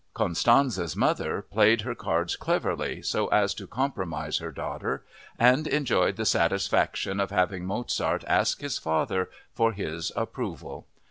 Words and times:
Constanze's 0.15 0.95
mother 0.95 1.43
played 1.43 1.81
her 1.81 1.93
cards 1.93 2.35
cleverly 2.35 3.03
so 3.03 3.27
as 3.27 3.53
to 3.53 3.67
compromise 3.67 4.39
her 4.39 4.51
daughter 4.51 5.05
and 5.37 5.67
enjoyed 5.67 6.15
the 6.15 6.25
satisfaction 6.25 7.19
of 7.19 7.29
having 7.29 7.65
Mozart 7.67 8.23
ask 8.25 8.61
his 8.61 8.79
father 8.79 9.29
for 9.53 9.73
his 9.73 10.11
"approval." 10.15 10.87